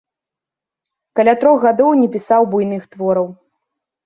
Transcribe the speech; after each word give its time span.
Каля 1.19 1.35
трох 1.43 1.57
гадоў 1.67 1.91
не 2.01 2.09
пісаў 2.17 2.49
буйных 2.55 2.83
твораў. 2.97 3.31